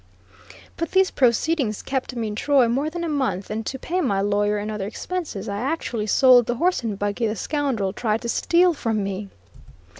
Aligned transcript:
But 0.77 0.89
these 0.93 1.11
proceedings 1.11 1.83
kept 1.83 2.15
me 2.15 2.29
in 2.29 2.35
Troy 2.35 2.67
more 2.67 2.89
than 2.89 3.03
a 3.03 3.07
month, 3.07 3.51
and 3.51 3.63
to 3.67 3.77
pay 3.77 4.01
my 4.01 4.19
lawyer 4.19 4.57
and 4.57 4.71
other 4.71 4.87
expenses, 4.87 5.47
I 5.47 5.57
actually 5.59 6.07
sold 6.07 6.47
the 6.47 6.55
horse 6.55 6.81
and 6.81 6.97
buggy 6.97 7.27
the 7.27 7.35
scoundrel 7.35 7.93
tried 7.93 8.21
to 8.23 8.29
steal 8.29 8.73
from 8.73 9.03
me. 9.03 9.29